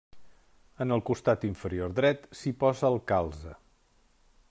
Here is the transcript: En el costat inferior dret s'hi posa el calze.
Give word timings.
En 0.85 0.95
el 0.95 1.03
costat 1.09 1.45
inferior 1.49 1.95
dret 2.01 2.25
s'hi 2.41 2.57
posa 2.65 2.91
el 2.93 3.01
calze. 3.13 3.59